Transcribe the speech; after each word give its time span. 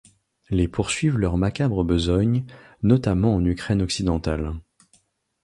Les 0.49 0.67
poursuivent 0.67 1.19
leur 1.19 1.37
macabre 1.37 1.83
besogne, 1.83 2.43
notamment 2.81 3.35
en 3.35 3.45
Ukraine 3.45 3.83
occidentale. 3.83 4.55